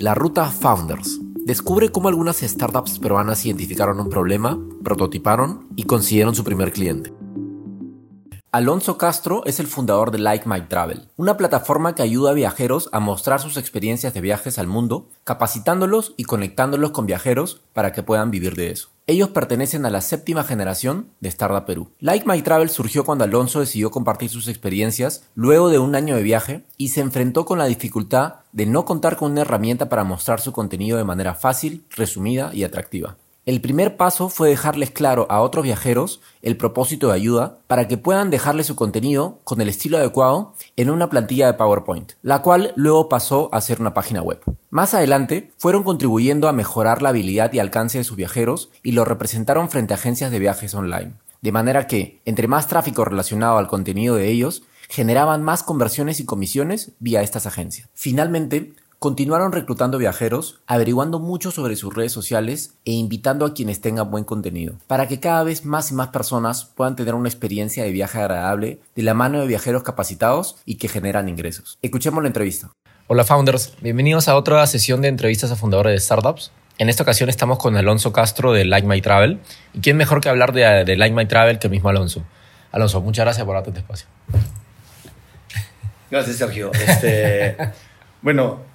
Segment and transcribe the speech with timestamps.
[0.00, 1.20] La ruta Founders.
[1.44, 7.12] Descubre cómo algunas startups peruanas identificaron un problema, prototiparon y consiguieron su primer cliente.
[8.52, 12.88] Alonso Castro es el fundador de Like My Travel, una plataforma que ayuda a viajeros
[12.90, 18.02] a mostrar sus experiencias de viajes al mundo, capacitándolos y conectándolos con viajeros para que
[18.02, 18.88] puedan vivir de eso.
[19.06, 21.92] Ellos pertenecen a la séptima generación de Startup Perú.
[22.00, 26.24] Like My Travel surgió cuando Alonso decidió compartir sus experiencias luego de un año de
[26.24, 30.40] viaje y se enfrentó con la dificultad de no contar con una herramienta para mostrar
[30.40, 33.16] su contenido de manera fácil, resumida y atractiva.
[33.46, 37.96] El primer paso fue dejarles claro a otros viajeros el propósito de ayuda para que
[37.96, 42.74] puedan dejarle su contenido con el estilo adecuado en una plantilla de PowerPoint, la cual
[42.76, 44.40] luego pasó a ser una página web.
[44.68, 49.06] Más adelante, fueron contribuyendo a mejorar la habilidad y alcance de sus viajeros y lo
[49.06, 51.14] representaron frente a agencias de viajes online.
[51.40, 56.26] De manera que, entre más tráfico relacionado al contenido de ellos, generaban más conversiones y
[56.26, 57.88] comisiones vía estas agencias.
[57.94, 64.10] Finalmente, Continuaron reclutando viajeros, averiguando mucho sobre sus redes sociales e invitando a quienes tengan
[64.10, 67.92] buen contenido, para que cada vez más y más personas puedan tener una experiencia de
[67.92, 71.78] viaje agradable de la mano de viajeros capacitados y que generan ingresos.
[71.80, 72.72] Escuchemos la entrevista.
[73.06, 76.52] Hola founders, bienvenidos a otra sesión de entrevistas a fundadores de startups.
[76.76, 79.40] En esta ocasión estamos con Alonso Castro de Like My Travel.
[79.72, 82.22] ¿Y quién mejor que hablar de, de Like My Travel que el mismo Alonso?
[82.70, 84.08] Alonso, muchas gracias por darte este espacio.
[86.10, 86.70] Gracias, Sergio.
[86.74, 87.56] Este,
[88.20, 88.68] bueno,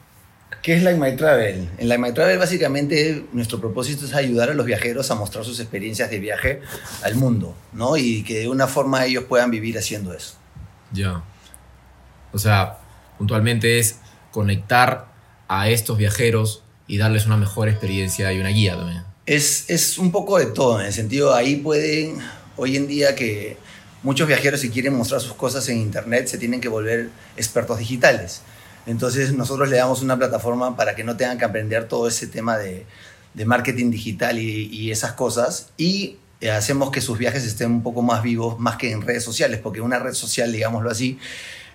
[0.65, 1.69] ¿Qué es Like My Travel?
[1.77, 5.59] En Like My Travel básicamente nuestro propósito es ayudar a los viajeros a mostrar sus
[5.59, 6.59] experiencias de viaje
[7.03, 7.97] al mundo, ¿no?
[7.97, 10.33] Y que de una forma ellos puedan vivir haciendo eso.
[10.91, 11.23] Ya.
[12.33, 12.79] O sea,
[13.19, 13.97] puntualmente es
[14.31, 15.05] conectar
[15.47, 19.03] a estos viajeros y darles una mejor experiencia y una guía también.
[19.27, 22.17] Es, es un poco de todo, en el sentido, ahí pueden,
[22.57, 23.57] hoy en día que
[24.01, 28.41] muchos viajeros si quieren mostrar sus cosas en Internet se tienen que volver expertos digitales.
[28.85, 32.57] Entonces nosotros le damos una plataforma para que no tengan que aprender todo ese tema
[32.57, 32.85] de,
[33.45, 35.69] marketing digital y, esas cosas.
[35.77, 39.23] Y eh, hacemos que sus viajes estén un poco más vivos, más que en redes
[39.23, 41.19] sociales, porque una red social, digámoslo así,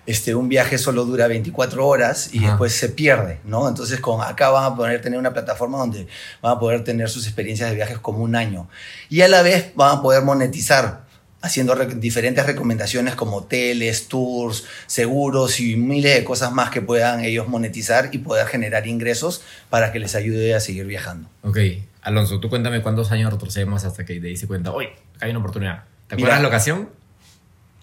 [0.07, 3.67] este, un viaje solo dura 24 horas y después se pierde, ¿no?
[3.67, 6.07] Entonces con acá van a poder tener una plataforma donde
[6.41, 8.67] van a poder tener sus experiencias de viajes como un año.
[9.09, 11.05] Y a la vez van a poder monetizar
[11.41, 17.47] haciendo diferentes recomendaciones como hoteles, tours, seguros y miles de cosas más que puedan ellos
[17.47, 21.29] monetizar y poder generar ingresos para que les ayude a seguir viajando.
[21.43, 21.57] Ok,
[22.01, 24.87] Alonso, tú cuéntame cuántos años retrocedemos hasta que te diste cuenta, hoy
[25.19, 25.83] hay una oportunidad.
[26.07, 26.89] ¿Te acuerdas la ocasión?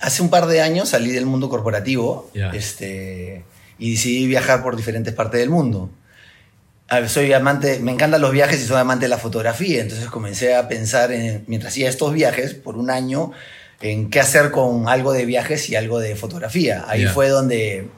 [0.00, 3.44] Hace un par de años salí del mundo corporativo este,
[3.78, 5.90] y decidí viajar por diferentes partes del mundo
[7.08, 10.68] soy amante, me encantan los viajes y soy amante de la fotografía, entonces comencé a
[10.68, 13.32] pensar, en, mientras hacía estos viajes por un año,
[13.80, 16.84] en qué hacer con algo de viajes y algo de fotografía.
[16.88, 17.88] Ahí fue donde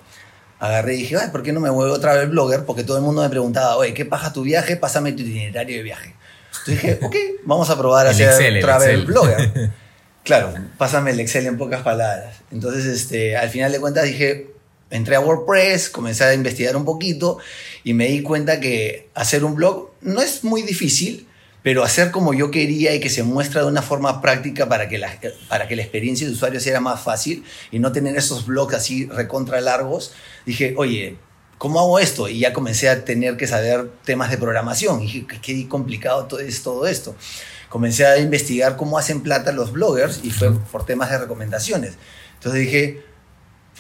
[0.59, 2.65] agarré y dije, Ay, ¿por qué no me vuelvo travel blogger?
[2.65, 4.77] Porque todo el mundo me preguntaba, oye, ¿qué pasa tu viaje?
[4.77, 6.15] Pásame tu itinerario de viaje.
[6.51, 9.71] Entonces dije, ok, vamos a probar a ser travel blogger.
[10.25, 12.37] claro, pásame el Excel en pocas palabras.
[12.53, 14.51] Entonces, este, al final de cuentas dije,
[14.91, 17.39] entré a WordPress, comencé a investigar un poquito
[17.85, 21.27] y me di cuenta que hacer un blog no es muy difícil,
[21.63, 24.99] pero hacer como yo quería y que se muestra de una forma práctica para que
[24.99, 25.19] la,
[25.49, 29.07] para que la experiencia de usuario sea más fácil y no tener esos blogs así
[29.07, 30.13] recontra largos,
[30.47, 31.19] dije, oye,
[31.59, 32.29] ¿cómo hago esto?
[32.29, 35.03] Y ya comencé a tener que saber temas de programación.
[35.03, 37.15] Y dije, qué complicado todo es todo esto.
[37.69, 41.93] Comencé a investigar cómo hacen plata los bloggers y fue por temas de recomendaciones.
[42.37, 43.03] Entonces dije,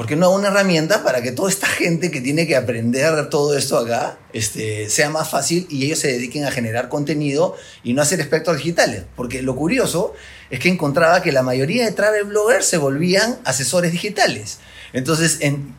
[0.00, 3.54] ¿Por qué no una herramienta para que toda esta gente que tiene que aprender todo
[3.54, 8.00] esto acá este, sea más fácil y ellos se dediquen a generar contenido y no
[8.00, 9.04] a ser expertos digitales?
[9.14, 10.14] Porque lo curioso
[10.48, 14.60] es que encontraba que la mayoría de travel bloggers se volvían asesores digitales.
[14.94, 15.74] Entonces, en,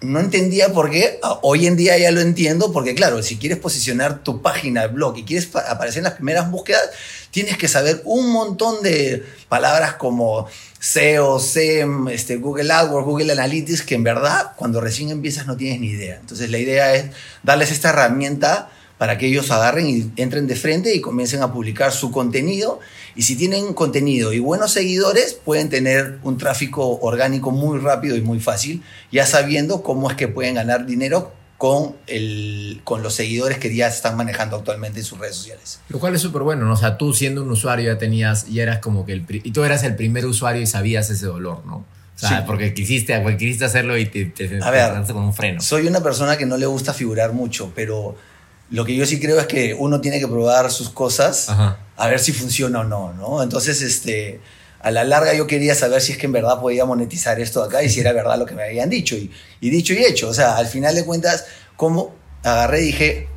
[0.00, 1.18] no entendía por qué.
[1.22, 5.18] Ah, hoy en día ya lo entiendo, porque claro, si quieres posicionar tu página blog
[5.18, 6.90] y quieres aparecer en las primeras búsquedas,
[7.30, 10.48] tienes que saber un montón de palabras como
[10.78, 15.80] SEO, SEM, este, Google AdWords, Google Analytics, que en verdad cuando recién empiezas no tienes
[15.80, 16.16] ni idea.
[16.20, 17.06] Entonces la idea es
[17.42, 21.92] darles esta herramienta para que ellos agarren y entren de frente y comiencen a publicar
[21.92, 22.80] su contenido.
[23.16, 28.20] Y si tienen contenido y buenos seguidores, pueden tener un tráfico orgánico muy rápido y
[28.20, 33.58] muy fácil, ya sabiendo cómo es que pueden ganar dinero con, el, con los seguidores
[33.58, 35.80] que ya están manejando actualmente en sus redes sociales.
[35.88, 36.74] Lo cual es súper bueno, ¿no?
[36.74, 39.64] O sea, tú siendo un usuario ya tenías, ya eras como que el, y tú
[39.64, 41.76] eras el primer usuario y sabías ese dolor, ¿no?
[41.76, 45.60] O sea, porque quisiste, quisiste hacerlo y te, te, a ver, con un freno.
[45.60, 48.16] Soy una persona que no le gusta figurar mucho, pero
[48.70, 52.20] lo que yo sí creo es que uno tiene que probar sus cosas a ver
[52.20, 53.42] si funciona o no, ¿no?
[53.42, 54.40] Entonces, este,
[54.80, 57.82] a la larga yo quería saber si es que en verdad podía monetizar esto acá
[57.82, 59.16] y si era verdad lo que me habían dicho.
[59.16, 59.30] Y,
[59.60, 61.44] y dicho y hecho, o sea, al final de cuentas,
[61.76, 63.28] como agarré y dije,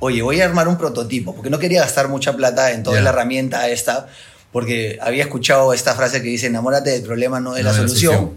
[0.00, 3.10] oye, voy a armar un prototipo, porque no quería gastar mucha plata en toda la
[3.10, 4.08] herramienta esta,
[4.50, 8.32] porque había escuchado esta frase que dice, enamórate del problema, no de la solución.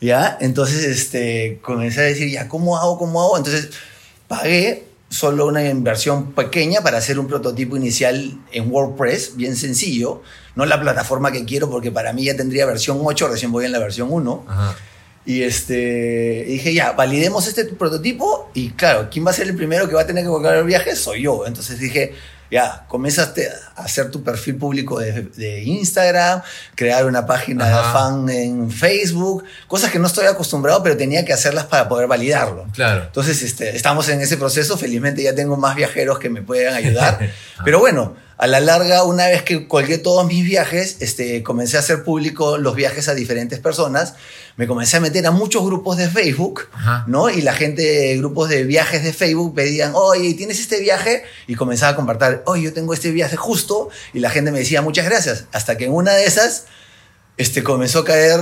[0.00, 0.36] ¿Ya?
[0.40, 2.98] Entonces, este, comencé a decir, ya, ¿cómo hago?
[2.98, 3.38] ¿Cómo hago?
[3.38, 3.70] Entonces,
[4.28, 10.22] pagué solo una inversión pequeña para hacer un prototipo inicial en WordPress, bien sencillo,
[10.54, 13.72] no la plataforma que quiero porque para mí ya tendría versión 8, recién voy en
[13.72, 14.46] la versión 1.
[15.26, 19.88] Y este, dije, ya, validemos este prototipo y claro, ¿quién va a ser el primero
[19.88, 20.94] que va a tener que colocar el viaje?
[20.94, 21.46] Soy yo.
[21.46, 22.14] Entonces dije,
[22.50, 26.42] ya, comenzaste a hacer tu perfil público de, Instagram,
[26.74, 31.32] crear una página de fan en Facebook, cosas que no estoy acostumbrado, pero tenía que
[31.32, 32.66] hacerlas para poder validarlo.
[32.72, 33.04] Claro.
[33.04, 34.76] Entonces, este, estamos en ese proceso.
[34.76, 37.18] Felizmente ya tengo más viajeros que me puedan ayudar.
[37.64, 41.80] pero bueno, a la larga, una vez que colgué todos mis viajes, este, comencé a
[41.80, 44.14] hacer público los viajes a diferentes personas.
[44.56, 46.68] Me comencé a meter a muchos grupos de Facebook,
[47.06, 47.30] ¿no?
[47.30, 51.24] Y la gente, grupos de viajes de Facebook, pedían, oye, ¿tienes este viaje?
[51.46, 53.88] Y comenzaba a compartir, oye, yo tengo este viaje justo.
[54.12, 55.44] Y la gente me decía, muchas gracias.
[55.52, 56.66] Hasta que en una de esas,
[57.38, 58.40] este, comenzó a caer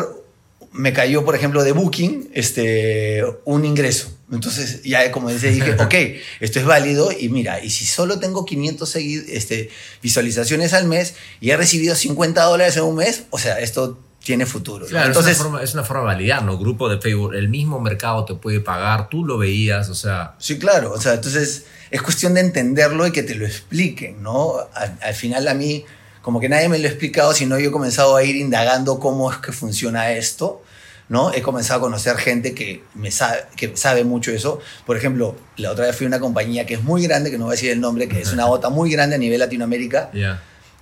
[0.75, 4.11] me cayó, por ejemplo, de Booking este, un ingreso.
[4.33, 5.95] Entonces, ya como decía, dije, ok,
[6.41, 9.71] esto es válido y mira, y si solo tengo 500 este,
[10.03, 14.47] visualizaciones al mes y he recibido 50 dólares en un mes, o sea, esto tiene
[14.47, 14.87] futuro.
[14.87, 16.59] Claro, Entonces, es, una forma, es una forma de validar, ¿no?
[16.59, 20.35] Grupo de Facebook, el mismo mercado te puede pagar, tú lo veías, o sea...
[20.39, 24.55] Sí, claro, o sea, entonces es cuestión de entenderlo y que te lo expliquen, ¿no?
[24.75, 25.85] al final a mí
[26.25, 29.31] como que nadie me lo ha explicado, sino yo he comenzado a ir indagando cómo
[29.31, 30.63] es que funciona esto.
[31.11, 31.35] ¿no?
[31.35, 34.59] He comenzado a conocer gente que, me sabe, que sabe mucho eso.
[34.87, 37.45] Por ejemplo, la otra vez fui a una compañía que es muy grande, que no
[37.45, 40.11] voy a decir el nombre, que es una OTA muy grande a nivel Latinoamérica.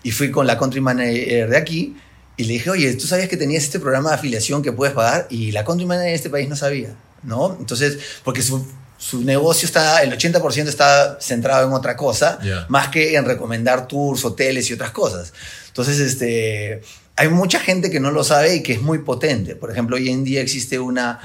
[0.05, 1.97] Y fui con la country manager de aquí
[2.37, 5.27] y le dije, oye, ¿tú sabías que tenías este programa de afiliación que puedes pagar?
[5.29, 7.57] Y la country manager de este país no sabía, ¿no?
[7.59, 8.65] Entonces, porque su,
[9.03, 12.39] su negocio está, el 80% está centrado en otra cosa,
[12.69, 15.33] más que en recomendar tours, hoteles y otras cosas.
[15.67, 16.83] Entonces, este,
[17.17, 19.57] hay mucha gente que no lo sabe y que es muy potente.
[19.57, 21.19] Por ejemplo, hoy en día existe una,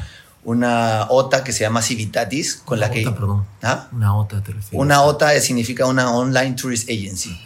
[0.43, 3.03] una OTA que se llama Civitatis, con la que...
[3.03, 3.45] perdón.
[3.61, 3.89] ¿Ah?
[3.91, 4.81] Una OTA te refieres.
[4.81, 7.39] Una OTA significa una Online Tourist Agency.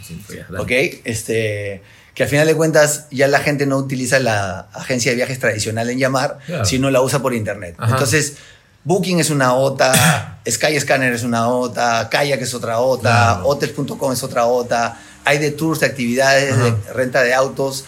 [0.50, 0.72] Ah, ¿Ok?
[1.04, 5.40] Este, que al final de cuentas ya la gente no utiliza la agencia de viajes
[5.40, 7.76] tradicional en llamar, sino la usa por internet.
[7.82, 8.38] Entonces
[8.84, 14.46] Booking es una OTA, Skyscanner es una OTA, Kayak es otra OTA, Hotels.com es otra
[14.46, 17.86] OTA, hay de tours, de actividades, de renta de autos,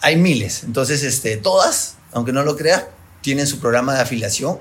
[0.00, 0.64] hay miles.
[0.64, 2.84] Entonces, este, todas, aunque no lo creas,
[3.20, 4.58] tienen su programa de afiliación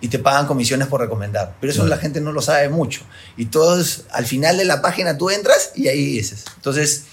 [0.00, 1.54] y te pagan comisiones por recomendar.
[1.60, 3.02] Pero eso la gente no lo sabe mucho.
[3.36, 6.44] Y todos, al final de la página tú entras y ahí dices.
[6.56, 7.04] Entonces,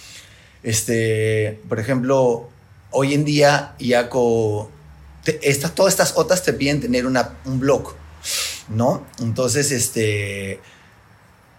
[0.64, 2.50] este, por ejemplo,
[2.92, 4.10] hoy en día ya
[5.42, 7.94] estas, todas estas OTAs te piden tener una, un blog.
[8.69, 9.06] ¿No?
[9.19, 10.60] Entonces, este,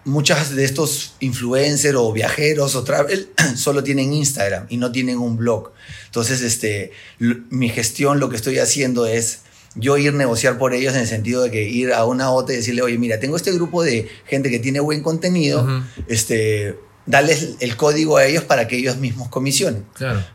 [0.05, 5.37] muchas de estos influencers o viajeros o travel solo tienen Instagram y no tienen un
[5.37, 5.73] blog.
[6.07, 9.41] Entonces, este, mi gestión, lo que estoy haciendo es
[9.75, 12.53] yo ir a negociar por ellos en el sentido de que ir a una OTA
[12.53, 15.67] y decirle, oye, mira, tengo este grupo de gente que tiene buen contenido,
[16.09, 19.87] este, darles el código a ellos para que ellos mismos comisionen,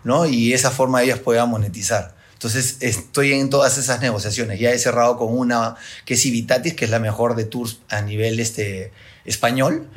[0.03, 0.25] ¿no?
[0.25, 2.16] Y esa forma ellos puedan monetizar.
[2.37, 4.59] Entonces estoy en todas esas negociaciones.
[4.59, 5.75] Ya he cerrado con una
[6.05, 8.91] que es Civitatis, que es la mejor de tours a nivel este,
[9.25, 9.89] español.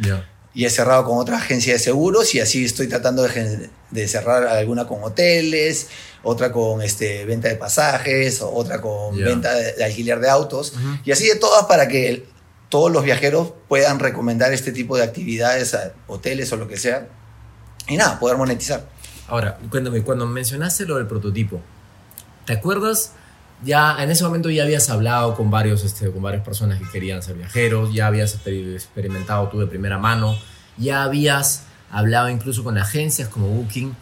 [0.55, 4.87] Y he cerrado con otra agencia de seguros y así estoy tratando de, cerrar alguna
[4.87, 5.89] con hoteles,
[6.23, 10.73] otra con este, venta de pasajes, otra con venta de, alquiler de autos.
[11.05, 12.27] Y así de todas para que
[12.71, 17.07] todos los viajeros puedan recomendar este tipo de actividades a hoteles o lo que sea.
[17.87, 18.89] Y nada, poder monetizar.
[19.29, 21.61] Ahora, cuéntame, cuando mencionaste lo del prototipo,
[22.51, 23.13] ¿Te acuerdas?
[23.63, 27.23] Ya en ese momento ya habías hablado con, varios, este, con varias personas que querían
[27.23, 30.37] ser viajeros, ya habías experimentado tú de primera mano,
[30.77, 33.95] ya habías hablado incluso con agencias como Booking.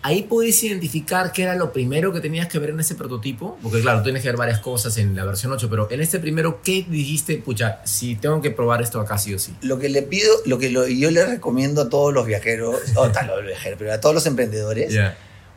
[0.00, 3.82] Ahí podías identificar qué era lo primero que tenías que ver en ese prototipo, porque
[3.82, 6.86] claro, tienes que ver varias cosas en la versión 8, pero en este primero, ¿qué
[6.88, 7.36] dijiste?
[7.36, 9.54] Pucha, si tengo que probar esto acá sí o sí.
[9.60, 13.26] Lo que le pido, lo que yo le recomiendo a todos los viajeros, o tal,
[13.26, 14.90] los viajeros, pero a todos los emprendedores,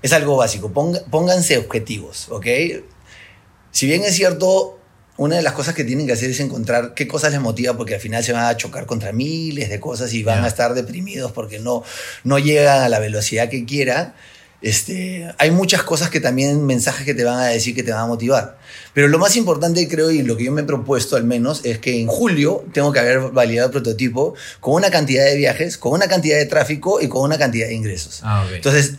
[0.04, 0.72] es algo básico.
[0.72, 2.46] pónganse objetivos, ¿ok?
[3.72, 4.78] Si bien es cierto,
[5.18, 7.96] una de las cosas que tienen que hacer es encontrar qué cosas les motiva, porque
[7.96, 11.32] al final se van a chocar contra miles de cosas y van a estar deprimidos
[11.32, 11.84] porque no,
[12.24, 14.14] no llegan a la velocidad que quieran.
[14.62, 18.02] Este, hay muchas cosas que también, mensajes que te van a decir que te van
[18.02, 18.58] a motivar.
[18.94, 21.80] Pero lo más importante, creo, y lo que yo me he propuesto al menos, es
[21.80, 25.94] que en julio tengo que haber validado el prototipo con una cantidad de viajes, con
[25.94, 28.22] una cantidad de tráfico y con una cantidad de ingresos.
[28.24, 28.96] Ah, Entonces,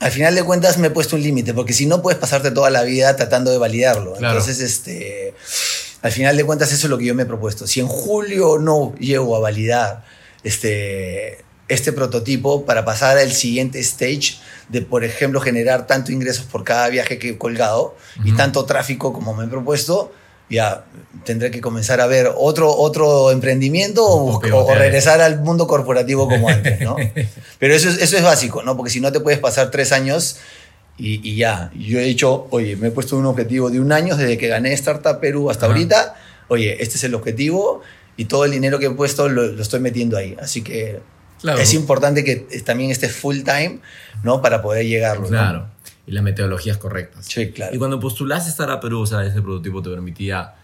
[0.00, 2.70] al final de cuentas me he puesto un límite, porque si no puedes pasarte toda
[2.70, 4.14] la vida tratando de validarlo.
[4.16, 5.34] Entonces, este,
[6.02, 7.66] al final de cuentas eso es lo que yo me he propuesto.
[7.66, 10.04] Si en julio no llego a validar
[10.42, 14.36] este, este prototipo para pasar al siguiente stage
[14.68, 19.12] de, por ejemplo, generar tanto ingresos por cada viaje que he colgado y tanto tráfico
[19.12, 20.12] como me he propuesto,
[20.54, 20.84] ya
[21.24, 26.80] tendré que comenzar a ver otro, otro emprendimiento o, regresar al mundo corporativo como antes,
[26.80, 26.96] ¿no?
[27.58, 28.76] Pero eso es, eso es básico, ¿no?
[28.76, 30.38] Porque si no te puedes pasar tres años
[30.96, 31.70] y, ya.
[31.74, 34.72] Yo he dicho, oye, me he puesto un objetivo de un año desde que gané
[34.74, 36.14] Startup Perú hasta ahorita.
[36.48, 37.82] Oye, este es el objetivo
[38.16, 40.36] y todo el dinero que he puesto lo, estoy metiendo ahí.
[40.40, 41.00] Así que
[41.58, 43.80] es importante que también esté full time,
[44.22, 44.40] ¿no?
[44.40, 45.26] Para poder llegarlo.
[45.26, 45.68] Claro.
[46.06, 47.26] Y las metodologías correctas.
[47.26, 47.74] Sí, claro.
[47.74, 50.54] Y cuando postulaste Startup Perú, o sea, ese prototipo te permitía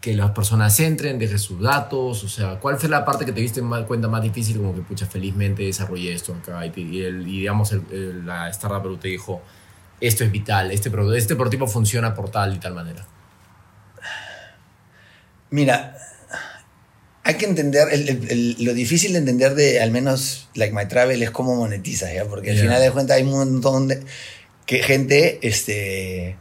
[0.00, 3.40] que las personas entren, dejen sus datos, o sea, ¿cuál fue la parte que te
[3.42, 4.56] diste cuenta más difícil?
[4.56, 9.42] Como que, pucha, felizmente desarrollé esto acá y, el, digamos, la Startup Perú te dijo,
[10.00, 13.06] esto es vital, este, este prototipo funciona por tal y tal manera?
[15.50, 15.96] Mira,
[17.22, 17.88] hay que entender,
[18.60, 22.24] lo difícil de entender de al menos Like My Travel es cómo monetizas, ¿ya?
[22.24, 24.02] Porque al final de cuentas hay un montón de
[24.66, 26.36] que gente este,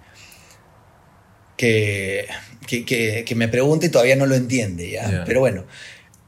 [1.57, 2.27] que,
[2.67, 5.23] que, que, me pregunta y todavía no lo entiende, ¿ya?
[5.25, 5.65] Pero bueno,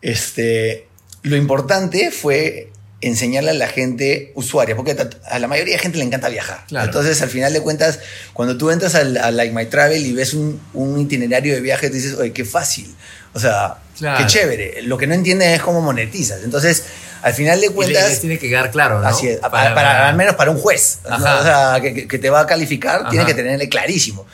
[0.02, 0.88] este,
[1.24, 2.72] lo importante fue
[3.02, 4.96] enseñarle a la gente usuaria, porque
[5.26, 6.66] a la mayoría de gente le encanta viajar.
[6.70, 8.00] Entonces, al final de cuentas,
[8.34, 11.96] cuando tú entras a, Like My Travel y ves un, un, itinerario de viaje, te
[11.96, 12.94] dices, oye, qué fácil.
[13.34, 14.84] O sea, qué chévere.
[14.84, 16.44] Lo que no entiendes es cómo monetizas.
[16.44, 16.84] Entonces,
[17.22, 18.20] al final de cuentas...
[18.20, 19.08] tiene que quedar claro, ¿no?
[19.08, 21.00] Así es, para, al menos para un juez.
[21.06, 24.26] O sea, que, que, te va a calificar, tiene que tenerle clarísimo.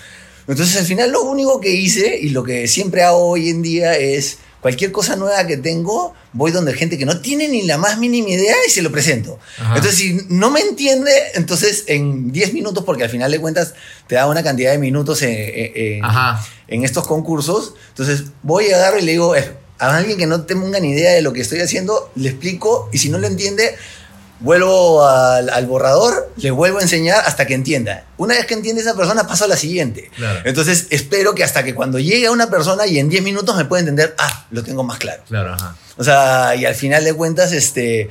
[0.48, 3.96] Entonces, al final, lo único que hice y lo que siempre hago hoy en día
[3.98, 8.00] es Cualquier cosa nueva que tengo, voy donde gente que no tiene ni la más
[8.00, 9.40] mínima idea y se lo presento.
[9.60, 13.76] Entonces, si no me entiende, entonces en 10 minutos, porque al final de cuentas
[14.08, 16.04] te da una cantidad de minutos en,
[16.68, 19.48] en, estos concursos, entonces voy a agarro y le digo, eh,
[19.80, 22.98] a alguien que no tenga ni idea de lo que estoy haciendo, le explico y
[22.98, 23.76] si no lo entiende,
[24.40, 28.06] vuelvo al, borrador, le vuelvo a enseñar hasta que entienda.
[28.18, 30.12] Una vez que entiende esa persona, paso a la siguiente.
[30.44, 33.66] Entonces, espero que hasta que cuando llegue a una persona y en 10 minutos me
[33.66, 35.24] pueda entender, ah, lo tengo más claro.
[35.28, 35.76] Claro, ajá.
[35.98, 38.10] O sea, y al final de cuentas, este,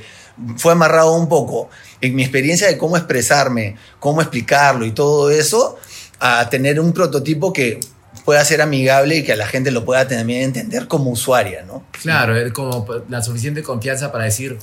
[0.57, 1.69] fue amarrado un poco
[2.01, 5.77] en mi experiencia de cómo expresarme, cómo explicarlo y todo eso,
[6.19, 7.79] a tener un prototipo que
[8.27, 11.85] pueda ser amigable y que la gente lo pueda también entender como usuaria, ¿no?
[12.01, 14.57] Claro, como la suficiente confianza para decir,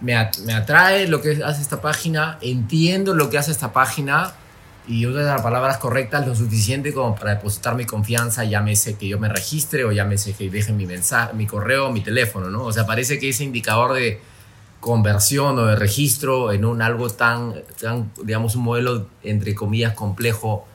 [0.00, 4.32] me, atrae lo que hace esta página, entiendo lo que hace esta página
[4.88, 9.18] y uso las palabras correctas lo suficiente como para depositar mi confianza, llámese que yo
[9.18, 12.64] me registre o llámese que dejen mi mensaje, mi correo, mi teléfono, ¿no?
[12.64, 14.18] O sea, parece que ese indicador de
[14.80, 20.66] conversión o de registro en un algo tan, tan digamos, un modelo entre comillas complejo,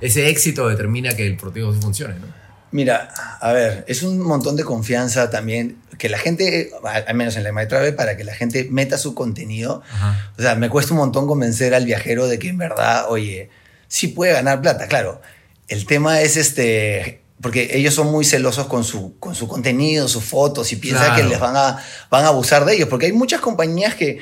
[0.00, 2.38] ese éxito determina que el prototipo funcione, ¿no?
[2.70, 3.08] Mira,
[3.40, 7.52] a ver, es un montón de confianza también que la gente, al menos en la
[7.52, 9.82] MyTravel, para que la gente meta su contenido.
[10.36, 13.48] O sea, me cuesta un montón convencer al viajero de que en verdad, oye,
[13.88, 14.86] sí puede ganar plata.
[14.86, 15.22] Claro,
[15.68, 20.24] el tema es este, porque ellos son muy celosos con su, con su contenido, sus
[20.24, 23.40] fotos, y piensan que les van a, van a abusar de ellos, porque hay muchas
[23.40, 24.18] compañías que,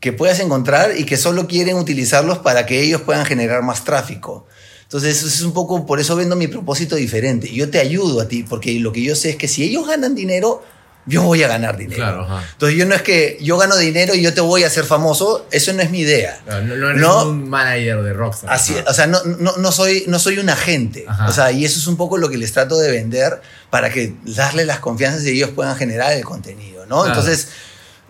[0.00, 4.46] que puedes encontrar y que solo quieren utilizarlos para que ellos puedan generar más tráfico.
[4.82, 7.52] Entonces, es un poco, por eso vendo mi propósito diferente.
[7.52, 10.14] Yo te ayudo a ti, porque lo que yo sé es que si ellos ganan
[10.14, 10.62] dinero,
[11.06, 11.96] yo voy a ganar dinero.
[11.96, 14.84] Claro, Entonces, yo no es que yo gano dinero y yo te voy a hacer
[14.84, 16.40] famoso, eso no es mi idea.
[16.46, 18.52] No, no, eres un manager de Rockstar.
[18.52, 21.04] Así, o sea, no, no, no, soy, no soy un agente.
[21.28, 24.14] O sea, y eso es un poco lo que les trato de vender para que
[24.24, 27.06] darle las confianzas y ellos puedan generar el contenido, ¿no?
[27.06, 27.48] Entonces,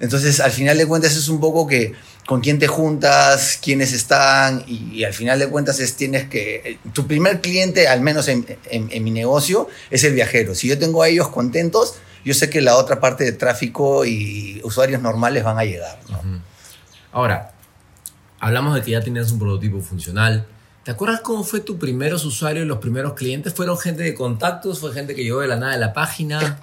[0.00, 1.94] entonces, al final de cuentas, es un poco que
[2.26, 7.06] con quién te juntas, quiénes están, y, al final de cuentas es, tienes que, tu
[7.06, 8.44] primer cliente, al menos en,
[9.02, 10.54] mi negocio, es el viajero.
[10.54, 11.94] Si yo tengo a ellos contentos,
[12.24, 15.98] yo sé que la otra parte de tráfico y usuarios normales van a llegar.
[17.12, 17.52] Ahora,
[18.40, 20.46] hablamos de que ya tenías un prototipo funcional.
[20.84, 23.54] ¿Te acuerdas cómo fue tu primeros usuarios, los primeros clientes?
[23.54, 24.80] ¿Fueron gente de contactos?
[24.80, 26.60] ¿Fue gente que llegó de la nada de la página?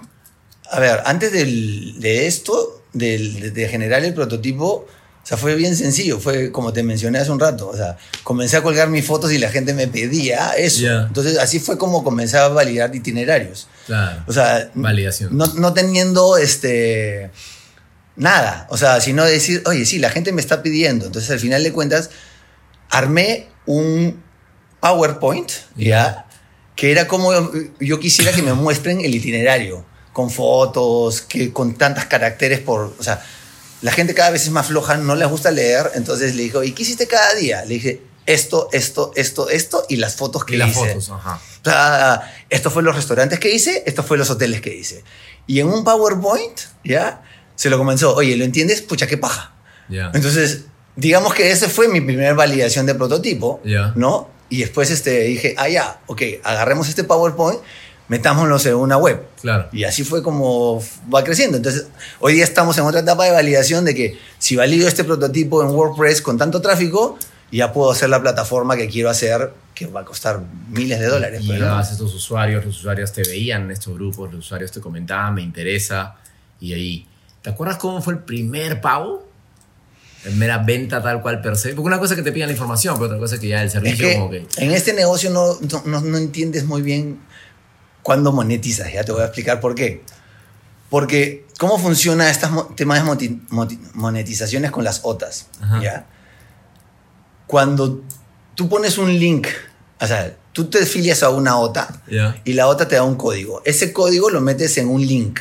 [0.70, 4.86] A ver, antes de esto, de generar el prototipo,
[5.22, 7.68] o sea, fue bien sencillo, fue como te mencioné hace un rato.
[7.68, 10.84] O sea, comencé a colgar mis fotos y la gente me pedía eso.
[11.06, 13.68] Entonces, así fue como comencé a validar itinerarios.
[13.86, 14.24] Claro.
[14.26, 15.36] O sea, validación.
[15.36, 17.30] No, no, teniendo este
[18.16, 18.66] nada.
[18.70, 21.06] O sea, sino decir, oye, sí, la gente me está pidiendo.
[21.06, 22.10] Entonces, al final de cuentas,
[22.90, 24.20] armé un
[24.80, 26.26] PowerPoint, ¿ya?
[26.74, 27.30] Que era como
[27.78, 32.96] yo quisiera que me muestren el itinerario, con fotos, que con tantos caracteres por.
[32.98, 33.24] O sea,
[33.82, 36.72] la gente cada vez es más floja, no les gusta leer, entonces le dijo, ¿y
[36.72, 37.64] qué hiciste cada día?
[37.64, 41.40] Le dije, esto, esto, esto, esto y las fotos que y las fotos, ajá.
[41.60, 45.04] O sea, esto fue los restaurantes que hice, esto fue los hoteles que hice.
[45.46, 47.22] Y en un PowerPoint, ¿ya?
[47.62, 48.82] se lo comenzó, oye, ¿lo entiendes?
[48.82, 49.52] Pucha, qué paja.
[49.88, 50.64] Entonces,
[50.96, 53.60] digamos que esa fue mi primera validación de prototipo,
[53.94, 54.30] ¿no?
[54.48, 57.60] Y después este, dije, ah, ya, ok, agarremos este PowerPoint,
[58.12, 59.22] metámoslo en una web.
[59.40, 59.68] Claro.
[59.72, 61.56] Y así fue como va creciendo.
[61.56, 61.86] Entonces,
[62.20, 65.70] hoy día estamos en otra etapa de validación de que si valido este prototipo en
[65.70, 67.18] WordPress con tanto tráfico,
[67.50, 71.40] ya puedo hacer la plataforma que quiero hacer, que va a costar miles de dólares.
[71.42, 74.82] Y llegabas a estos usuarios, los usuarios te veían en estos grupos, los usuarios te
[74.82, 76.16] comentaban, me interesa,
[76.60, 77.06] y ahí.
[77.40, 79.32] ¿Te acuerdas cómo fue el primer pago?
[80.24, 81.70] en mera venta tal cual per se.
[81.70, 83.60] Porque una cosa es que te pidan la información, pero otra cosa es que ya
[83.60, 84.46] el servicio como que...
[84.58, 87.18] En este negocio no, no, no, entiendes muy bien
[88.02, 88.92] cuándo monetizas.
[88.92, 90.02] Ya te voy a explicar por qué.
[90.90, 93.38] Porque cómo funciona estas temas de
[93.94, 95.46] monetizaciones con las OTAs.
[95.80, 96.06] ¿ya?
[97.46, 98.02] Cuando
[98.54, 99.46] tú pones un link,
[100.00, 102.02] o sea, tú te filias a una OTA
[102.44, 103.62] y la OTA te da un código.
[103.64, 105.40] Ese código lo metes en un link.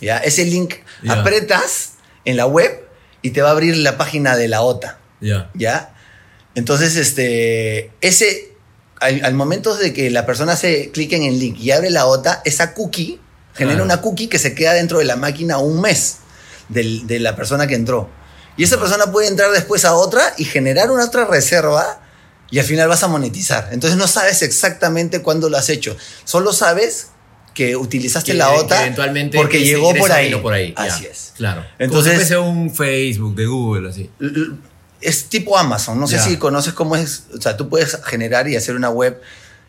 [0.00, 0.18] ¿ya?
[0.18, 0.74] Ese link
[1.08, 1.92] apretas
[2.24, 2.86] en la web
[3.22, 4.98] y te va a abrir la página de la OTA.
[5.20, 5.50] Ya.
[5.54, 5.94] ¿Ya?
[6.54, 8.49] Entonces, este, ese,
[9.00, 12.42] al, momento de que la persona hace clic en el link y abre la OTA,
[12.44, 13.18] esa cookie
[13.54, 16.18] genera una cookie que se queda dentro de la máquina un mes
[16.68, 18.08] de la persona que entró.
[18.56, 22.00] Y esa persona puede entrar después a otra y generar una otra reserva
[22.50, 23.68] y al final vas a monetizar.
[23.72, 25.96] Entonces no sabes exactamente cuándo lo has hecho.
[26.24, 27.08] Solo sabes
[27.54, 30.34] que utilizaste la OTA eventualmente porque llegó por ahí.
[30.36, 30.74] por ahí.
[30.76, 31.32] Así es.
[31.36, 31.64] Claro.
[31.78, 34.10] Entonces, Como un Facebook de Google, así.
[35.00, 35.98] Es tipo Amazon.
[35.98, 37.24] No sé si conoces cómo es.
[37.36, 39.20] O sea, tú puedes generar y hacer una web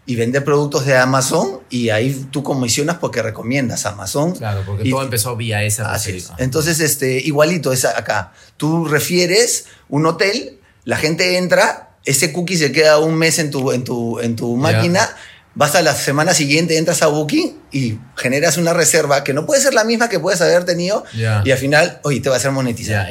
[0.06, 4.36] y vender productos de Amazon y ahí tú comisionas porque recomiendas Amazon.
[4.36, 8.34] Claro, porque todo empezó vía esa así Entonces, este, igualito es acá.
[8.58, 13.72] Tú refieres un hotel, la gente entra, ese cookie se queda un mes en tu,
[13.72, 15.08] en tu, en tu máquina
[15.54, 19.62] vas a la semana siguiente, entras a Booking y generas una reserva que no puede
[19.62, 22.52] ser la misma que puedes haber tenido y al final, oye, te va a hacer
[22.52, 23.08] monetizar.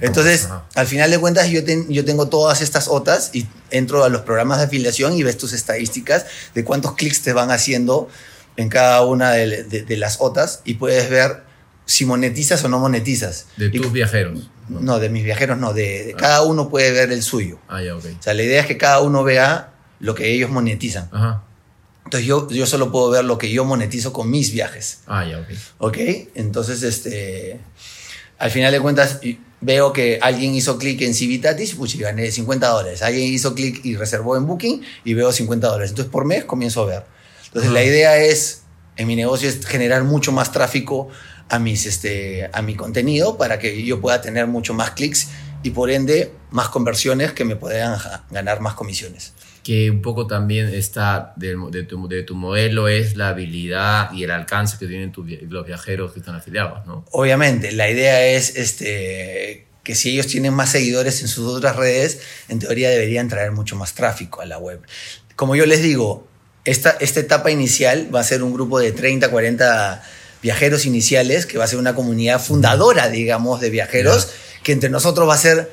[0.00, 4.22] Entonces, al final de cuentas, yo, yo tengo todas estas OTAs y entro a los
[4.22, 8.08] programas de afiliación y ves tus estadísticas de cuántos clics te van haciendo
[8.56, 11.44] en cada una de, las OTAs y puedes ver
[11.86, 13.46] si monetizas o no monetizas.
[13.56, 14.50] De tus viajeros.
[14.68, 16.16] No, de mis viajeros no, de, ah.
[16.18, 17.58] cada uno puede ver el suyo.
[17.68, 18.04] Ah, ya, ok.
[18.18, 21.08] O sea, la idea es que cada uno vea lo que ellos monetizan.
[21.10, 21.44] Ajá.
[22.08, 25.00] Entonces yo, yo solo puedo ver lo que yo monetizo con mis viajes.
[25.06, 25.48] Ah, ya, ok.
[25.76, 25.98] Ok,
[26.36, 27.60] entonces este,
[28.38, 29.20] al final de cuentas
[29.60, 33.02] veo que alguien hizo clic en Civitatis, y gané 50 dólares.
[33.02, 35.90] Alguien hizo clic y reservó en Booking y veo 50 dólares.
[35.90, 37.04] Entonces por mes comienzo a ver.
[37.44, 38.62] Entonces la idea es,
[38.96, 41.10] en mi negocio, es generar mucho más tráfico
[41.50, 45.28] a, mis, este, a mi contenido para que yo pueda tener mucho más clics
[45.62, 49.34] y por ende más conversiones que me puedan ganar más comisiones
[49.68, 51.54] que un poco también está de,
[51.86, 55.12] tu, de, tu, modelo es la habilidad y el alcance que tienen
[55.50, 57.04] los viajeros que están afiliados, ¿no?
[57.10, 62.22] Obviamente, la idea es este, que si ellos tienen más seguidores en sus otras redes,
[62.48, 64.80] en teoría deberían traer mucho más tráfico a la web.
[65.36, 66.26] Como yo les digo,
[66.64, 70.02] esta, esta etapa inicial va a ser un grupo de 30, 40
[70.40, 74.30] viajeros iniciales, que va a ser una comunidad fundadora, digamos, de viajeros,
[74.62, 75.70] que entre nosotros va a ser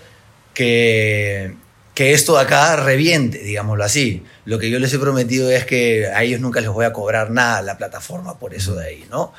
[0.53, 1.55] que
[1.95, 4.23] que esto de acá reviente, digámoslo así.
[4.43, 7.31] Lo que yo les he prometido es que a ellos nunca les voy a cobrar
[7.31, 9.34] nada la plataforma por eso de ahí, ¿no?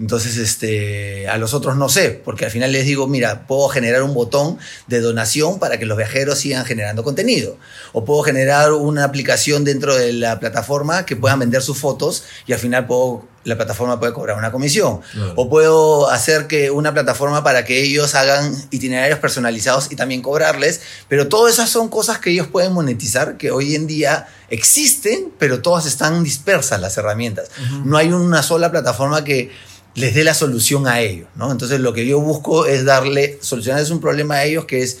[0.00, 4.04] Entonces, este, a los otros no sé, porque al final les digo, mira, puedo generar
[4.04, 7.56] un botón de donación para que los viajeros sigan generando contenido.
[7.92, 12.52] O puedo generar una aplicación dentro de la plataforma que puedan vender sus fotos y
[12.52, 15.00] al final puedo, la plataforma puede cobrar una comisión.
[15.36, 20.80] O puedo hacer que una plataforma para que ellos hagan itinerarios personalizados y también cobrarles.
[21.08, 25.62] Pero todas esas son cosas que ellos pueden monetizar, que hoy en día existen, pero
[25.62, 27.48] todas están dispersas las herramientas.
[27.84, 29.50] No hay una sola plataforma que
[29.94, 31.50] les dé la solución a ellos, ¿no?
[31.50, 34.98] Entonces lo que yo busco es darle, solucionarles un problema a ellos que es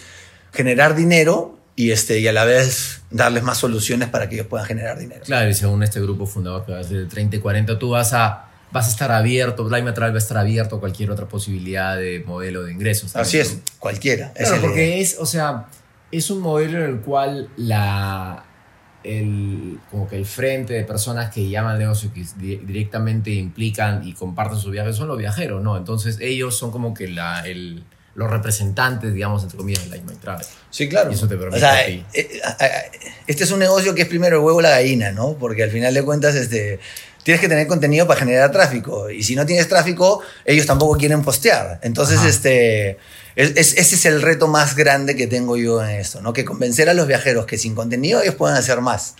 [0.52, 4.66] generar dinero y, este, y a la vez darles más soluciones para que ellos puedan
[4.66, 5.20] generar dinero.
[5.24, 7.90] Claro, y según este grupo fundador que va a ser de 30 y 40, tú
[7.90, 11.28] vas a, vas a estar abierto, Blime Travel va a estar abierto a cualquier otra
[11.28, 13.14] posibilidad de modelo de ingresos.
[13.14, 14.32] Así es, cualquiera.
[14.32, 15.66] Claro, porque es, o sea,
[16.10, 18.44] es un modelo en el cual la,
[19.04, 24.14] el, como que el frente de personas que llaman al negocio que directamente implican y
[24.14, 25.76] comparten su viaje son los viajeros, ¿no?
[25.76, 27.84] Entonces ellos son como que la, el,
[28.18, 30.44] los representantes, digamos, entre comillas, de Like My Travel.
[30.70, 31.12] Sí, claro.
[31.12, 32.04] Y eso te permite a ti.
[32.12, 32.70] Eh, eh,
[33.28, 35.34] este es un negocio que es primero el huevo la gallina, ¿no?
[35.38, 36.80] Porque al final de cuentas, este,
[37.22, 39.08] tienes que tener contenido para generar tráfico.
[39.08, 41.78] Y si no tienes tráfico, ellos tampoco quieren postear.
[41.84, 42.98] Entonces, este,
[43.36, 46.32] ese es el reto más grande que tengo yo en esto, ¿no?
[46.32, 49.14] Que convencer a los viajeros que sin contenido ellos pueden hacer más.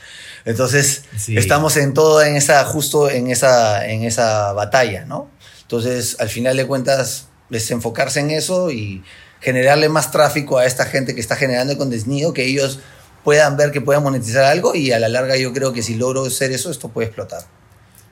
[0.45, 5.31] Entonces, estamos en todo en esa, justo en esa, en esa batalla, ¿no?
[5.63, 9.03] Entonces, al final de cuentas, es enfocarse en eso y
[9.41, 12.81] generarle más tráfico a esta gente que está generando el contenido, que ellos
[13.25, 16.25] puedan ver que puedan monetizar algo y a la larga yo creo que si logro
[16.25, 17.43] hacer eso, esto puede explotar.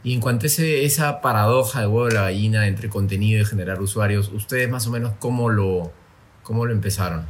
[0.05, 3.45] Y en cuanto a ese, esa paradoja de huevo de la gallina entre contenido y
[3.45, 5.91] generar usuarios, ¿ustedes más o menos cómo lo,
[6.43, 7.27] cómo lo empezaron?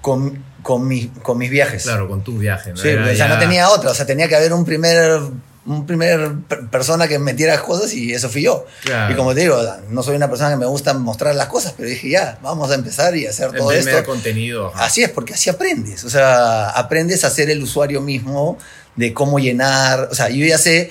[0.00, 1.84] Con, con, mi, con mis viajes.
[1.84, 2.74] Claro, con tus viajes.
[2.74, 2.80] ¿no?
[2.80, 5.20] Sí, o sea, no tenía otra, o sea, tenía que haber un primer
[5.66, 6.34] un primer
[6.70, 8.66] persona que metiera cosas y eso fui yo.
[9.10, 11.88] Y como te digo, no soy una persona que me gusta mostrar las cosas, pero
[11.88, 14.04] dije, ya, vamos a empezar y hacer todo esto.
[14.04, 14.72] contenido.
[14.74, 16.04] Así es, porque así aprendes.
[16.04, 18.58] O sea, aprendes a ser el usuario mismo
[18.96, 20.08] de cómo llenar.
[20.10, 20.90] O sea, yo ya sé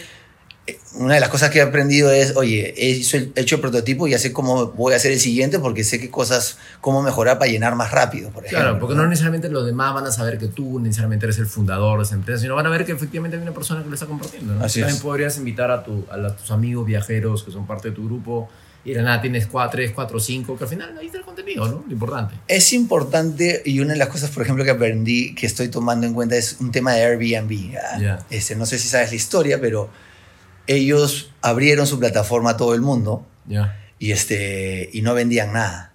[0.95, 2.91] una de las cosas que he aprendido es, oye, he
[3.35, 6.09] hecho el prototipo y ya sé cómo voy a hacer el siguiente porque sé qué
[6.09, 8.63] cosas, cómo mejorar para llenar más rápido, por ejemplo.
[8.63, 11.97] Claro, porque no, necesariamente los demás van a saber que tú necesariamente eres el fundador
[11.99, 14.05] de esa empresa, sino van a ver que efectivamente hay una persona que lo está
[14.05, 14.53] compartiendo.
[14.53, 14.63] ¿no?
[14.63, 18.05] Así También podrías invitar a, tu, a, tus amigos viajeros que son parte de tu
[18.05, 18.49] grupo
[18.85, 21.65] y de nada tienes cuatro, tres, cuatro, cinco, que al final ahí está el contenido,
[21.67, 21.83] ¿no?
[21.85, 22.35] Lo importante.
[22.47, 26.13] Es importante y una de las cosas, por ejemplo, que aprendí, que estoy tomando en
[26.13, 27.77] cuenta es un tema de Airbnb.
[27.77, 28.19] ¿ah?
[28.29, 29.89] Este, no sé si sabes la historia, pero
[30.67, 33.25] ellos abrieron su plataforma a todo el mundo
[33.99, 35.91] y, este, y no vendían nada.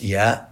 [0.00, 0.50] ¿Ya?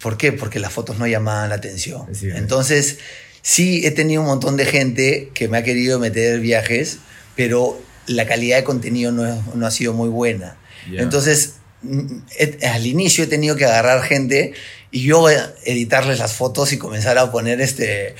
[0.00, 0.32] ¿Por qué?
[0.32, 2.06] Porque las fotos no llamaban la atención.
[2.22, 2.98] Entonces,
[3.42, 6.98] sí he tenido un montón de gente que me ha querido meter viajes,
[7.36, 10.56] pero la calidad de contenido no, no ha sido muy buena.
[10.90, 12.18] Entonces, mm,
[12.72, 14.54] al inicio he tenido que agarrar gente
[14.90, 15.26] y yo
[15.64, 18.16] editarles las fotos y comenzar a poner este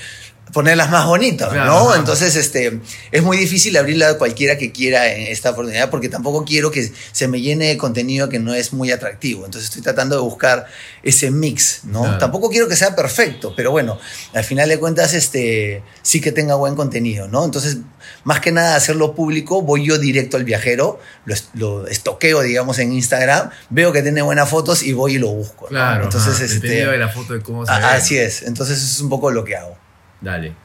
[0.51, 1.95] ponerlas más bonitas, ¿no?
[1.95, 2.79] Entonces, este,
[3.11, 6.91] es muy difícil abrirla a cualquiera que quiera en esta oportunidad porque tampoco quiero que
[7.11, 9.45] se me llene de contenido que no es muy atractivo.
[9.45, 10.65] Entonces, estoy tratando de buscar
[11.03, 12.17] ese mix, ¿no?
[12.17, 13.99] Tampoco quiero que sea perfecto, pero bueno,
[14.33, 17.45] al final de cuentas, este, sí que tenga buen contenido, ¿no?
[17.45, 17.77] Entonces,
[18.23, 22.93] más que nada hacerlo público, voy yo directo al viajero, lo, lo estoqueo, digamos, en
[22.93, 25.67] Instagram, veo que tiene buenas fotos y voy y lo busco.
[25.67, 29.09] Claro, entonces, este, de la foto de cómo se Así es, entonces eso es un
[29.09, 29.80] poco lo que hago.
[30.21, 30.55] Dale.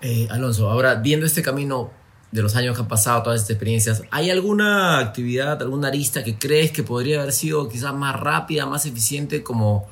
[0.00, 1.90] Eh, Alonso, ahora viendo este camino
[2.32, 6.38] de los años que han pasado, todas estas experiencias, ¿hay alguna actividad, alguna arista que
[6.38, 9.88] crees que podría haber sido quizás más rápida, más eficiente, como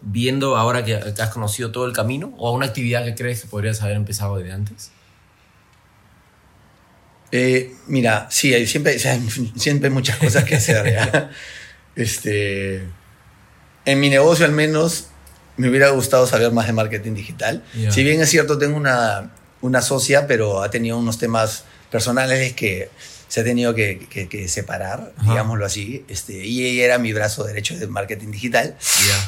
[0.00, 2.34] viendo ahora que, has conocido todo el camino?
[2.38, 4.90] ¿O una actividad que crees que podrías haber empezado desde antes?
[7.30, 8.98] Eh, mira, sí, hay siempre,
[9.56, 11.30] siempre muchas cosas que hacer.
[11.96, 12.86] este,
[13.84, 15.07] en mi negocio al menos
[15.58, 17.62] me hubiera gustado saber más de marketing digital.
[17.90, 22.90] Si bien es cierto, tengo una, una socia, pero ha tenido unos temas personales que
[23.26, 26.04] se ha tenido que, que, separar, digámoslo así.
[26.08, 28.76] Este, y ella era mi brazo derecho de marketing digital.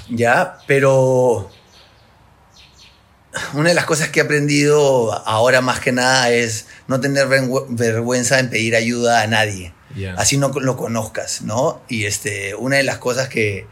[0.08, 1.50] Ya, pero
[3.52, 7.26] una de las cosas que he aprendido ahora más que nada es no tener
[7.68, 9.74] vergüenza en pedir ayuda a nadie.
[10.16, 11.82] Así no lo conozcas, ¿no?
[11.88, 13.66] Y este, una de las cosas que,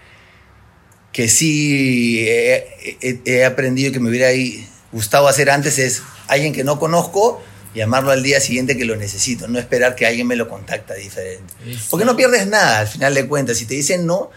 [1.13, 4.29] que sí he, aprendido que me hubiera
[4.93, 7.43] gustado hacer antes es alguien que no conozco,
[7.75, 11.53] llamarlo al día siguiente que lo necesito, no esperar que alguien me lo contacta diferente.
[11.91, 13.59] Porque no pierdes nada al final de cuentas.
[13.59, 14.31] Si te dicen no,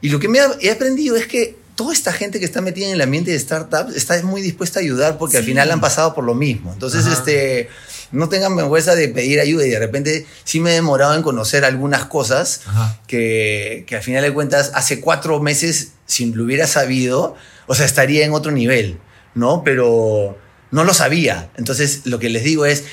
[0.00, 2.92] y lo que me he aprendido es que toda esta gente que está metida en
[2.92, 6.24] el ambiente de startups está muy dispuesta a ayudar porque al final han pasado por
[6.24, 6.72] lo mismo.
[6.72, 7.68] Entonces, este
[8.14, 11.64] no tengan vergüenza de pedir ayuda y de repente sí me he demorado en conocer
[11.64, 12.62] algunas cosas
[13.06, 17.34] que, que, al final de cuentas hace cuatro meses, si lo hubiera sabido,
[17.66, 18.98] o sea, estaría en otro nivel,
[19.34, 19.62] ¿no?
[19.64, 20.38] Pero
[20.70, 21.50] no lo sabía.
[21.56, 22.84] Entonces, lo que les digo es,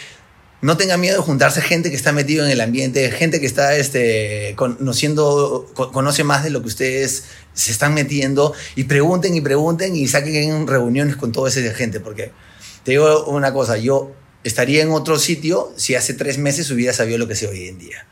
[0.61, 3.75] no tengan miedo de juntarse gente que está metido en el ambiente, gente que está
[3.75, 9.95] este, conociendo, conoce más de lo que ustedes se están metiendo y pregunten y pregunten
[9.95, 12.31] y saquen reuniones con toda esa gente, porque
[12.83, 14.11] te digo una cosa, yo
[14.43, 17.79] estaría en otro sitio si hace tres meses hubiera sabido lo que sé hoy en
[17.79, 18.05] día.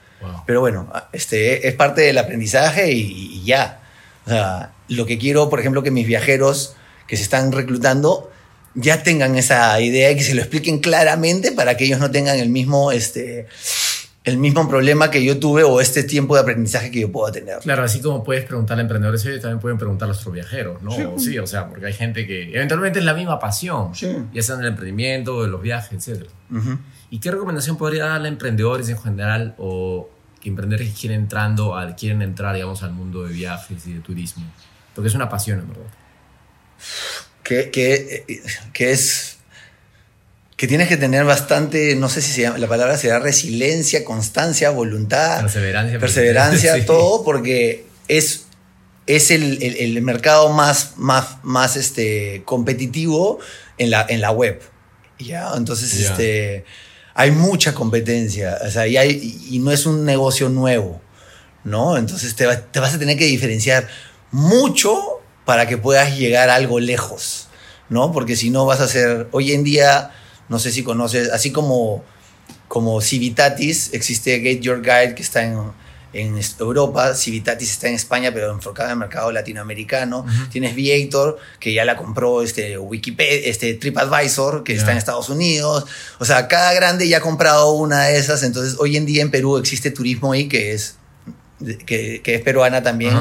[0.46, 3.82] Pero bueno, este, es parte del aprendizaje y, ya.
[4.26, 6.76] O sea, lo que quiero, por ejemplo, que mis viajeros
[7.08, 8.32] que se están reclutando
[8.76, 12.38] ya tengan esa idea y que se lo expliquen claramente para que ellos no tengan
[12.38, 13.48] el mismo, este,
[14.26, 17.60] el mismo problema que yo tuve o este tiempo de aprendizaje que yo puedo tener.
[17.60, 21.18] Claro, así como puedes preguntarle a emprendedores, ellos también pueden preguntar a nuestros viajeros, ¿no?
[21.18, 21.40] Sí.
[21.40, 24.68] o sea, porque hay gente que eventualmente es la misma pasión, ya sea en el
[24.68, 26.28] emprendimiento, en los viajes, etc.
[27.10, 30.10] ¿Y qué recomendación podría darle a emprendedores en general o
[30.42, 34.46] que emprendedores que quieren, entrando quieren entrar, digamos, al mundo de viajes y de turismo?
[34.94, 35.84] Porque es una pasión, en verdad.
[37.44, 39.39] Que, que, que es
[40.60, 44.72] que tienes que tener bastante, no sé si se llama, la palabra será resiliencia, constancia,
[44.72, 48.48] voluntad, perseverancia, perseverancia todo, porque es,
[49.08, 53.40] es el, el, mercado más, más, más este, competitivo
[53.78, 54.62] en la, en la web.
[55.18, 55.54] ¿ya?
[55.56, 56.66] Entonces, este,
[57.14, 61.00] hay mucha competencia, o sea, y, hay, y no es un negocio nuevo.
[61.64, 61.96] ¿no?
[61.96, 63.88] Entonces te, te vas a tener que diferenciar
[64.30, 67.48] mucho para que puedas llegar a algo lejos,
[67.88, 68.12] ¿no?
[68.12, 70.12] Porque si no vas a ser, hoy en día,
[70.50, 72.04] no sé si conoces, así como,
[72.68, 75.60] como Civitatis, existe Get Your Guide que está en,
[76.12, 80.26] en Europa, Civitatis está en España, pero enfocada en el mercado latinoamericano.
[80.52, 85.86] Tienes Viator, que ya la compró este, Wikipedia, este TripAdvisor, que está en Estados Unidos.
[86.18, 88.42] O sea, cada grande ya ha comprado una de esas.
[88.42, 90.96] Entonces, hoy en día en Perú existe turismo ahí que es,
[91.86, 93.16] que, que es peruana también.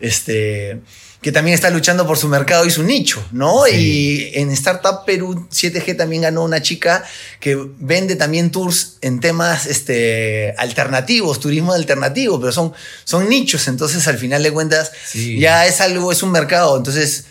[0.00, 0.82] Este
[1.20, 3.66] que también está luchando por su mercado y su nicho, ¿no?
[3.66, 7.04] Y en Startup Perú 7G también ganó una chica
[7.40, 14.06] que vende también tours en temas este, alternativos, turismo alternativo, pero son, son nichos, entonces
[14.06, 17.24] al final de cuentas ya es algo, es un mercado, entonces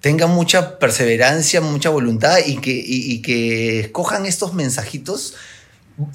[0.00, 5.34] tengan mucha perseverancia, mucha voluntad y que, y, que escojan estos mensajitos,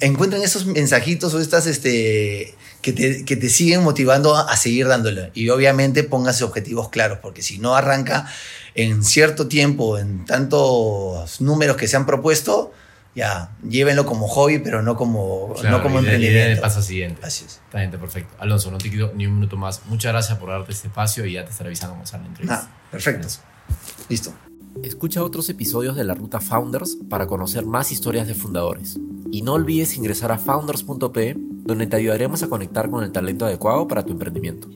[0.00, 1.66] encuentren esos mensajitos o estas...
[1.66, 2.54] Este,
[2.92, 5.30] que te, siguen motivando a, seguir dándole.
[5.34, 8.28] Y obviamente póngase objetivos claros, porque si no arranca
[8.74, 12.72] en cierto tiempo, en tantos números que se han propuesto,
[13.14, 16.52] ya, llévenlo como hobby, pero no como, no como emprendimiento.
[16.52, 17.24] el paso siguiente.
[17.24, 17.60] Así es.
[17.64, 18.34] Está gente, perfecto.
[18.38, 19.82] Alonso, no te quito ni un minuto más.
[19.86, 22.68] Muchas gracias por darte este espacio y ya te estaré avisando cómo sale la entrevista.
[22.70, 23.28] Ah, perfecto.
[24.08, 24.34] Listo.
[24.82, 28.98] Escucha otros episodios de la Ruta Founders para conocer más historias de fundadores.
[29.30, 33.88] Y no olvides ingresar a founders.p donde te ayudaremos a conectar con el talento adecuado
[33.88, 34.68] para tu emprendimiento.